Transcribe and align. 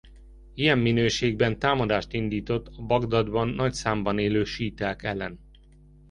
Ilyen 0.53 0.79
minőségben 0.79 1.59
támadást 1.59 2.13
indított 2.13 2.67
a 2.77 2.81
Bagdadban 2.81 3.47
nagy 3.47 3.73
számban 3.73 4.19
élő 4.19 4.43
síiták 4.43 5.03
ellen. 5.03 5.39